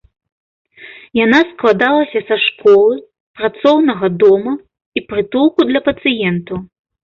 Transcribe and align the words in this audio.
Яна 1.25 1.39
складалася 1.49 2.19
са 2.31 2.35
школы, 2.47 2.95
працоўнага 3.43 4.11
дома 4.27 4.53
і 4.59 4.99
прытулку 5.15 5.59
для 5.73 5.87
пацыентаў. 5.93 6.57